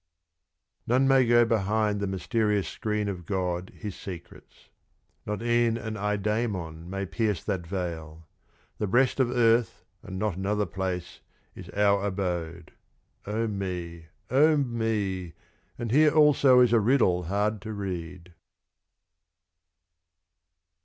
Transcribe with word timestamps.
(43) 0.87 0.93
None 0.99 1.07
may 1.07 1.27
go 1.27 1.45
behind 1.45 1.99
the 1.99 2.07
mysterious 2.07 2.67
Screen 2.67 3.07
of 3.07 3.23
God 3.27 3.69
His 3.75 3.95
Secrets; 3.95 4.69
not 5.27 5.43
e'en 5.43 5.77
an 5.77 5.93
Eydaimon 5.93 6.87
may 6.87 7.05
pierce 7.05 7.43
that 7.43 7.67
Veil. 7.67 8.27
The 8.79 8.87
Breast 8.87 9.19
of 9.19 9.29
Earth, 9.29 9.85
and 10.01 10.17
not 10.17 10.37
another 10.37 10.65
Place, 10.65 11.19
is 11.53 11.69
our 11.69 12.03
Abode. 12.03 12.71
O 13.27 13.45
me! 13.47 14.07
O 14.31 14.57
me! 14.57 15.33
and 15.77 15.91
here 15.91 16.09
also 16.15 16.61
is 16.61 16.73
a 16.73 16.79
Riddle 16.79 17.25
hard 17.25 17.61
to 17.61 17.71
read. 17.71 18.33